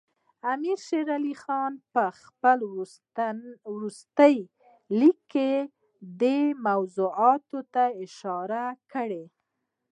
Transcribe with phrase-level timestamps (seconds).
[0.53, 2.57] امیر شېر علي خان په خپل
[3.73, 4.35] وروستي
[4.99, 5.51] لیک کې
[6.21, 9.23] دې موضوعاتو ته اشاره کړې.